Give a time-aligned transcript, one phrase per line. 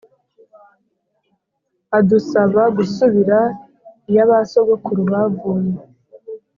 [1.97, 3.39] adusaba gusubira
[4.09, 5.71] iyabasogokuru bavuye.